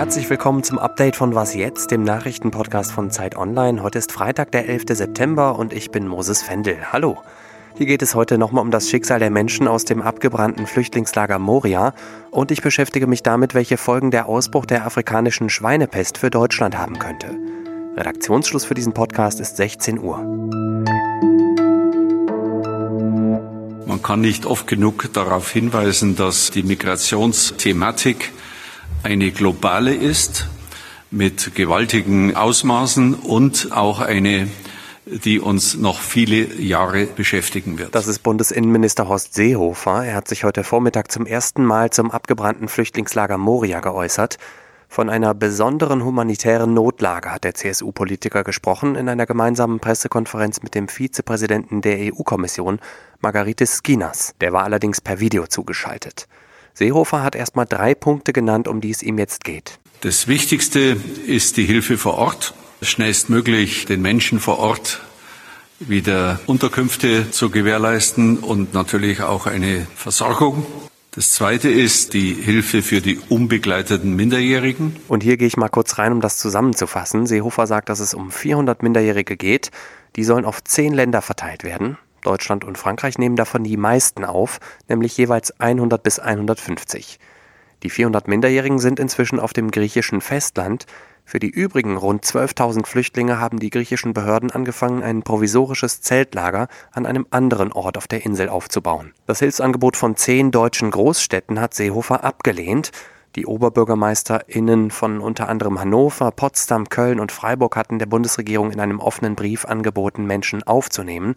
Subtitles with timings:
[0.00, 3.82] Herzlich willkommen zum Update von Was jetzt, dem Nachrichtenpodcast von Zeit Online.
[3.82, 4.84] Heute ist Freitag, der 11.
[4.90, 6.78] September und ich bin Moses Fendel.
[6.92, 7.18] Hallo.
[7.76, 11.94] Hier geht es heute nochmal um das Schicksal der Menschen aus dem abgebrannten Flüchtlingslager Moria
[12.30, 16.98] und ich beschäftige mich damit, welche Folgen der Ausbruch der afrikanischen Schweinepest für Deutschland haben
[16.98, 17.36] könnte.
[17.96, 21.29] Redaktionsschluss für diesen Podcast ist 16 Uhr.
[24.00, 28.32] Man kann nicht oft genug darauf hinweisen, dass die Migrationsthematik
[29.02, 30.48] eine globale ist
[31.10, 34.48] mit gewaltigen Ausmaßen und auch eine
[35.04, 37.94] die uns noch viele Jahre beschäftigen wird.
[37.94, 40.04] Das ist Bundesinnenminister Horst Seehofer.
[40.04, 44.38] Er hat sich heute Vormittag zum ersten Mal zum abgebrannten Flüchtlingslager Moria geäußert.
[44.92, 50.88] Von einer besonderen humanitären Notlage hat der CSU-Politiker gesprochen in einer gemeinsamen Pressekonferenz mit dem
[50.88, 52.80] Vizepräsidenten der EU-Kommission,
[53.20, 54.34] Margaritis Skinas.
[54.40, 56.26] Der war allerdings per Video zugeschaltet.
[56.74, 59.78] Seehofer hat erstmal drei Punkte genannt, um die es ihm jetzt geht.
[60.00, 65.02] Das Wichtigste ist die Hilfe vor Ort, schnellstmöglich den Menschen vor Ort
[65.78, 70.66] wieder Unterkünfte zu gewährleisten und natürlich auch eine Versorgung.
[71.12, 74.94] Das zweite ist die Hilfe für die unbegleiteten Minderjährigen.
[75.08, 77.26] Und hier gehe ich mal kurz rein, um das zusammenzufassen.
[77.26, 79.72] Seehofer sagt, dass es um 400 Minderjährige geht.
[80.14, 81.98] Die sollen auf zehn Länder verteilt werden.
[82.22, 87.18] Deutschland und Frankreich nehmen davon die meisten auf, nämlich jeweils 100 bis 150.
[87.82, 90.86] Die 400 Minderjährigen sind inzwischen auf dem griechischen Festland.
[91.30, 97.06] Für die übrigen rund 12.000 Flüchtlinge haben die griechischen Behörden angefangen, ein provisorisches Zeltlager an
[97.06, 99.12] einem anderen Ort auf der Insel aufzubauen.
[99.26, 102.90] Das Hilfsangebot von zehn deutschen Großstädten hat Seehofer abgelehnt.
[103.36, 108.98] Die OberbürgermeisterInnen von unter anderem Hannover, Potsdam, Köln und Freiburg hatten der Bundesregierung in einem
[108.98, 111.36] offenen Brief angeboten, Menschen aufzunehmen.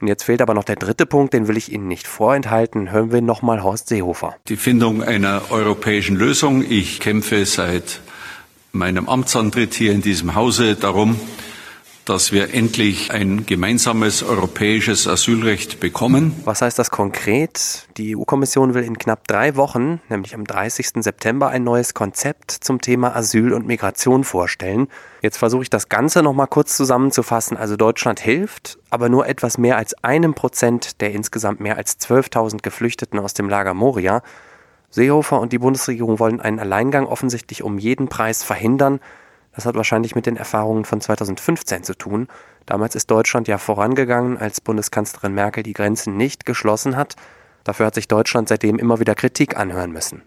[0.00, 2.92] Und jetzt fehlt aber noch der dritte Punkt, den will ich Ihnen nicht vorenthalten.
[2.92, 4.36] Hören wir nochmal Horst Seehofer.
[4.46, 6.64] Die Findung einer europäischen Lösung.
[6.68, 8.02] Ich kämpfe seit
[8.72, 11.20] meinem Amtsantritt hier in diesem Hause darum,
[12.04, 16.34] dass wir endlich ein gemeinsames europäisches Asylrecht bekommen.
[16.44, 17.86] Was heißt das konkret?
[17.96, 21.02] Die EU-Kommission will in knapp drei Wochen, nämlich am 30.
[21.04, 24.88] September, ein neues Konzept zum Thema Asyl und Migration vorstellen.
[25.20, 27.56] Jetzt versuche ich das Ganze nochmal kurz zusammenzufassen.
[27.56, 32.62] Also Deutschland hilft, aber nur etwas mehr als einem Prozent der insgesamt mehr als 12.000
[32.62, 34.22] Geflüchteten aus dem Lager Moria.
[34.92, 39.00] Seehofer und die Bundesregierung wollen einen Alleingang offensichtlich um jeden Preis verhindern.
[39.54, 42.28] Das hat wahrscheinlich mit den Erfahrungen von 2015 zu tun.
[42.66, 47.16] Damals ist Deutschland ja vorangegangen, als Bundeskanzlerin Merkel die Grenzen nicht geschlossen hat.
[47.64, 50.22] Dafür hat sich Deutschland seitdem immer wieder Kritik anhören müssen.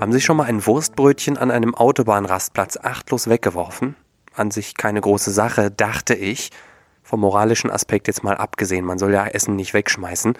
[0.00, 3.96] Haben Sie schon mal ein Wurstbrötchen an einem Autobahnrastplatz achtlos weggeworfen?
[4.34, 6.50] An sich keine große Sache, dachte ich.
[7.02, 10.34] Vom moralischen Aspekt jetzt mal abgesehen, man soll ja Essen nicht wegschmeißen.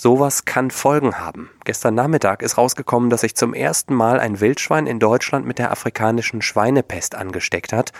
[0.00, 1.50] Sowas kann Folgen haben.
[1.64, 5.72] Gestern Nachmittag ist rausgekommen, dass sich zum ersten Mal ein Wildschwein in Deutschland mit der
[5.72, 7.90] afrikanischen Schweinepest angesteckt hat.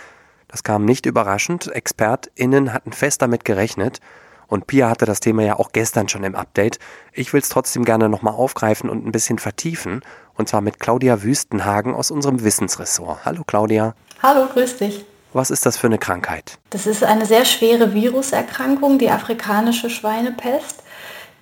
[0.47, 1.67] Das kam nicht überraschend.
[1.67, 3.99] ExpertInnen hatten fest damit gerechnet.
[4.47, 6.79] Und Pia hatte das Thema ja auch gestern schon im Update.
[7.11, 9.99] Ich will es trotzdem gerne nochmal aufgreifen und ein bisschen vertiefen.
[10.35, 13.25] Und zwar mit Claudia Wüstenhagen aus unserem Wissensressort.
[13.25, 13.93] Hallo Claudia.
[14.23, 15.03] Hallo, grüß dich.
[15.33, 16.59] Was ist das für eine Krankheit?
[16.69, 20.81] Das ist eine sehr schwere Viruserkrankung, die afrikanische Schweinepest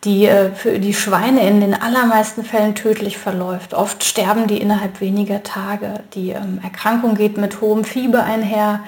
[0.07, 3.73] die äh, für die Schweine in den allermeisten Fällen tödlich verläuft.
[3.73, 5.95] Oft sterben die innerhalb weniger Tage.
[6.13, 8.79] Die ähm, Erkrankung geht mit hohem Fieber einher.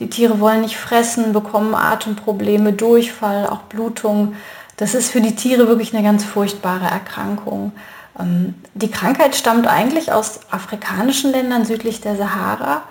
[0.00, 4.34] Die Tiere wollen nicht fressen, bekommen Atemprobleme, Durchfall, auch Blutung.
[4.76, 7.72] Das ist für die Tiere wirklich eine ganz furchtbare Erkrankung.
[8.20, 12.82] Ähm, die Krankheit stammt eigentlich aus afrikanischen Ländern südlich der Sahara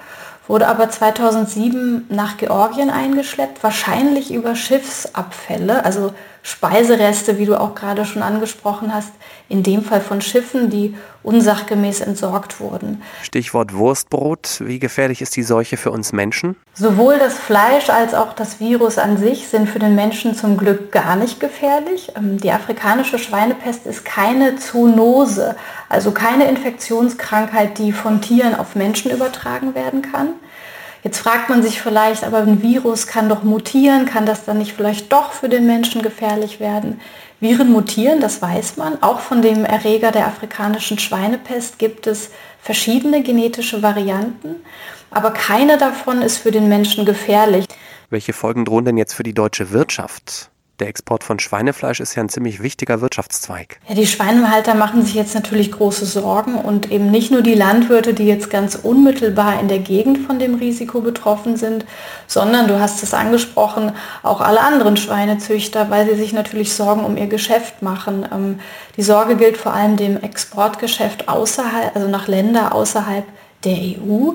[0.47, 6.13] wurde aber 2007 nach Georgien eingeschleppt, wahrscheinlich über Schiffsabfälle, also
[6.45, 9.11] Speisereste, wie du auch gerade schon angesprochen hast,
[9.49, 13.01] in dem Fall von Schiffen, die unsachgemäß entsorgt wurden.
[13.23, 14.61] Stichwort Wurstbrot.
[14.63, 16.55] Wie gefährlich ist die Seuche für uns Menschen?
[16.75, 20.91] Sowohl das Fleisch als auch das Virus an sich sind für den Menschen zum Glück
[20.91, 22.11] gar nicht gefährlich.
[22.15, 25.55] Ähm, die afrikanische Schweinepest ist keine Zoonose,
[25.89, 30.35] also keine Infektionskrankheit, die von Tieren auf Menschen übertragen werden kann.
[31.05, 34.73] Jetzt fragt man sich vielleicht, aber ein Virus kann doch mutieren, kann das dann nicht
[34.73, 36.99] vielleicht doch für den Menschen gefährlich werden?
[37.39, 39.03] Viren mutieren, das weiß man.
[39.03, 44.55] Auch von dem Erreger der afrikanischen Schweinepest gibt es verschiedene genetische Varianten,
[45.11, 47.67] aber keine davon ist für den Menschen gefährlich.
[48.09, 50.49] Welche Folgen drohen denn jetzt für die deutsche Wirtschaft?
[50.79, 53.79] Der Export von Schweinefleisch ist ja ein ziemlich wichtiger Wirtschaftszweig.
[53.87, 58.13] Ja, die Schweinehalter machen sich jetzt natürlich große Sorgen und eben nicht nur die Landwirte,
[58.13, 61.85] die jetzt ganz unmittelbar in der Gegend von dem Risiko betroffen sind,
[62.27, 67.15] sondern du hast es angesprochen, auch alle anderen Schweinezüchter, weil sie sich natürlich Sorgen um
[67.15, 68.27] ihr Geschäft machen.
[68.33, 68.59] Ähm,
[68.97, 73.23] die Sorge gilt vor allem dem Exportgeschäft außerhalb, also nach Länder außerhalb
[73.63, 74.31] der EU.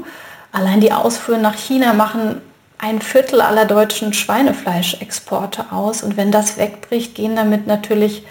[0.52, 2.40] Allein die Ausfuhren nach China machen
[2.80, 6.02] ein Viertel aller deutschen Schweinefleischexporte aus.
[6.02, 8.24] Und wenn das wegbricht, gehen damit natürlich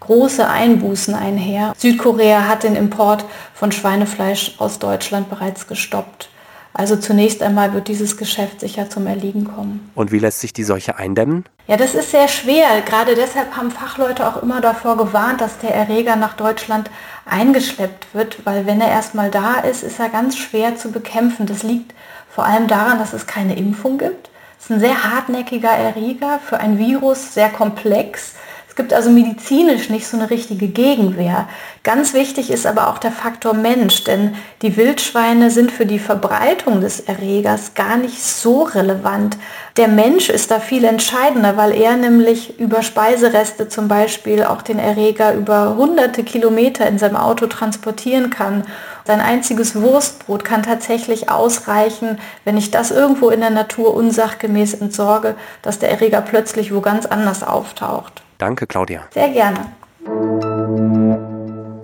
[0.00, 1.72] große Einbußen einher.
[1.78, 3.24] Südkorea hat den Import
[3.54, 6.28] von Schweinefleisch aus Deutschland bereits gestoppt.
[6.76, 9.90] Also zunächst einmal wird dieses Geschäft sicher zum Erliegen kommen.
[9.94, 11.44] Und wie lässt sich die Seuche eindämmen?
[11.68, 12.82] Ja, das ist sehr schwer.
[12.84, 16.90] Gerade deshalb haben Fachleute auch immer davor gewarnt, dass der Erreger nach Deutschland
[17.26, 21.46] eingeschleppt wird, weil wenn er erstmal da ist, ist er ganz schwer zu bekämpfen.
[21.46, 21.94] Das liegt
[22.34, 24.28] vor allem daran, dass es keine Impfung gibt.
[24.58, 28.34] Es ist ein sehr hartnäckiger Erreger für ein Virus, sehr komplex.
[28.74, 31.46] Es gibt also medizinisch nicht so eine richtige Gegenwehr.
[31.84, 36.80] Ganz wichtig ist aber auch der Faktor Mensch, denn die Wildschweine sind für die Verbreitung
[36.80, 39.36] des Erregers gar nicht so relevant.
[39.76, 44.80] Der Mensch ist da viel entscheidender, weil er nämlich über Speisereste zum Beispiel auch den
[44.80, 48.64] Erreger über hunderte Kilometer in seinem Auto transportieren kann.
[49.04, 55.36] Sein einziges Wurstbrot kann tatsächlich ausreichen, wenn ich das irgendwo in der Natur unsachgemäß entsorge,
[55.62, 58.23] dass der Erreger plötzlich wo ganz anders auftaucht.
[58.38, 59.04] Danke, Claudia.
[59.12, 59.72] Sehr gerne.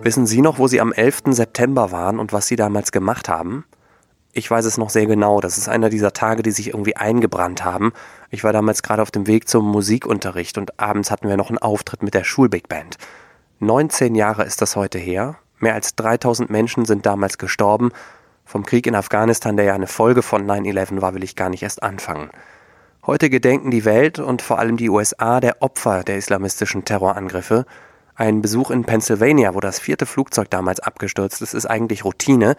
[0.02, 1.23] Wissen Sie noch, wo Sie am 11.
[1.31, 3.64] September waren und was Sie damals gemacht haben?
[4.32, 5.41] Ich weiß es noch sehr genau.
[5.41, 7.93] Das ist einer dieser Tage, die sich irgendwie eingebrannt haben.
[8.31, 11.58] Ich war damals gerade auf dem Weg zum Musikunterricht und abends hatten wir noch einen
[11.58, 12.96] Auftritt mit der Schulbig Band.
[13.58, 15.37] 19 Jahre ist das heute her.
[15.58, 17.91] Mehr als 3000 Menschen sind damals gestorben.
[18.44, 21.62] Vom Krieg in Afghanistan, der ja eine Folge von 9-11 war, will ich gar nicht
[21.62, 22.31] erst anfangen.
[23.06, 27.64] Heute gedenken die Welt und vor allem die USA der Opfer der islamistischen Terrorangriffe.
[28.14, 32.56] Ein Besuch in Pennsylvania, wo das vierte Flugzeug damals abgestürzt ist, ist eigentlich Routine.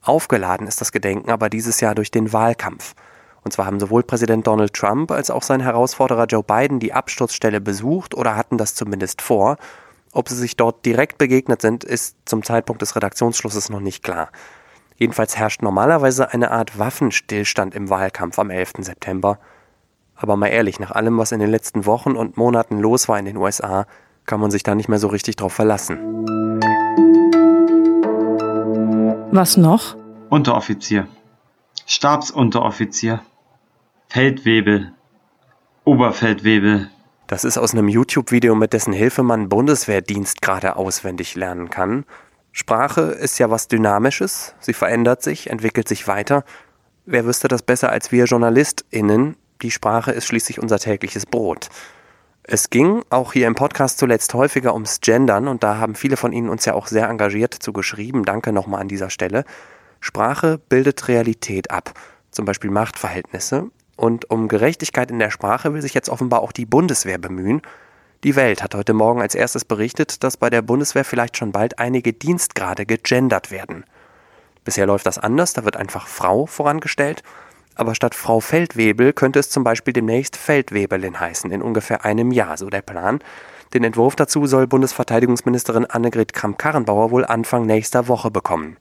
[0.00, 2.94] Aufgeladen ist das Gedenken aber dieses Jahr durch den Wahlkampf.
[3.42, 7.60] Und zwar haben sowohl Präsident Donald Trump als auch sein Herausforderer Joe Biden die Absturzstelle
[7.60, 9.56] besucht oder hatten das zumindest vor.
[10.12, 14.30] Ob sie sich dort direkt begegnet sind, ist zum Zeitpunkt des Redaktionsschlusses noch nicht klar.
[14.94, 18.74] Jedenfalls herrscht normalerweise eine Art Waffenstillstand im Wahlkampf am 11.
[18.78, 19.40] September.
[20.22, 23.24] Aber mal ehrlich, nach allem, was in den letzten Wochen und Monaten los war in
[23.24, 23.86] den USA,
[24.26, 25.98] kann man sich da nicht mehr so richtig drauf verlassen.
[29.32, 29.96] Was noch?
[30.28, 31.08] Unteroffizier,
[31.86, 33.20] Stabsunteroffizier,
[34.08, 34.92] Feldwebel,
[35.84, 36.90] Oberfeldwebel.
[37.26, 42.04] Das ist aus einem YouTube-Video, mit dessen Hilfe man Bundeswehrdienst gerade auswendig lernen kann.
[42.52, 46.44] Sprache ist ja was Dynamisches, sie verändert sich, entwickelt sich weiter.
[47.06, 51.68] Wer wüsste das besser als wir JournalistInnen, die Sprache ist schließlich unser tägliches Brot.
[52.42, 56.32] Es ging auch hier im Podcast zuletzt häufiger ums Gendern und da haben viele von
[56.32, 58.24] Ihnen uns ja auch sehr engagiert zu geschrieben.
[58.24, 59.44] Danke nochmal an dieser Stelle.
[60.00, 61.92] Sprache bildet Realität ab,
[62.30, 63.70] zum Beispiel Machtverhältnisse.
[63.96, 67.60] Und um Gerechtigkeit in der Sprache will sich jetzt offenbar auch die Bundeswehr bemühen.
[68.24, 71.78] Die Welt hat heute Morgen als erstes berichtet, dass bei der Bundeswehr vielleicht schon bald
[71.78, 73.84] einige Dienstgrade gegendert werden.
[74.64, 77.22] Bisher läuft das anders, da wird einfach Frau vorangestellt
[77.74, 82.56] aber statt Frau Feldwebel könnte es zum Beispiel demnächst Feldwebelin heißen, in ungefähr einem Jahr,
[82.56, 83.20] so der Plan.
[83.72, 88.76] Den Entwurf dazu soll Bundesverteidigungsministerin Annegret Kramp-Karrenbauer wohl Anfang nächster Woche bekommen.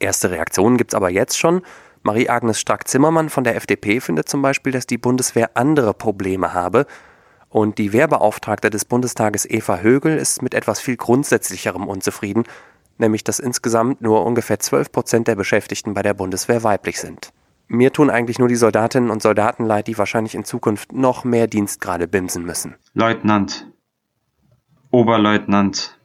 [0.00, 1.62] Erste Reaktionen gibt's aber jetzt schon.
[2.02, 6.86] Marie-Agnes Strack-Zimmermann von der FDP findet zum Beispiel, dass die Bundeswehr andere Probleme habe.
[7.48, 12.44] Und die Wehrbeauftragte des Bundestages Eva Högel ist mit etwas viel Grundsätzlicherem unzufrieden,
[12.98, 17.32] nämlich dass insgesamt nur ungefähr 12 Prozent der Beschäftigten bei der Bundeswehr weiblich sind.
[17.70, 21.46] Mir tun eigentlich nur die Soldatinnen und Soldaten leid, die wahrscheinlich in Zukunft noch mehr
[21.46, 22.76] Dienstgrade bimsen müssen.
[22.94, 23.70] Leutnant,
[24.90, 25.98] Oberleutnant,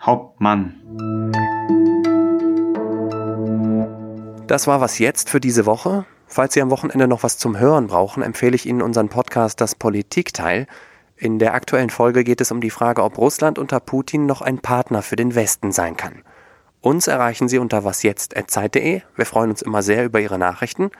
[0.00, 0.74] Hauptmann.
[4.48, 6.06] Das war was jetzt für diese Woche.
[6.26, 9.76] Falls Sie am Wochenende noch was zum Hören brauchen, empfehle ich Ihnen unseren Podcast Das
[9.76, 10.66] Politikteil.
[11.16, 14.58] In der aktuellen Folge geht es um die Frage, ob Russland unter Putin noch ein
[14.58, 16.24] Partner für den Westen sein kann.
[16.86, 19.02] Uns erreichen Sie unter wasjetzt.zeit.de.
[19.16, 20.92] Wir freuen uns immer sehr über Ihre Nachrichten.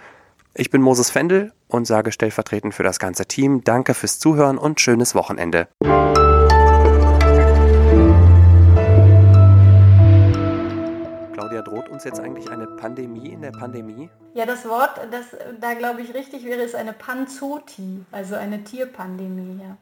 [0.52, 4.80] Ich bin Moses Fendel und sage stellvertretend für das ganze Team Danke fürs Zuhören und
[4.80, 5.68] schönes Wochenende.
[11.34, 14.10] Claudia, droht uns jetzt eigentlich eine Pandemie in der Pandemie?
[14.34, 19.62] Ja, das Wort, das da glaube ich richtig wäre, ist eine Panzoti, also eine Tierpandemie.
[19.62, 19.76] Ja.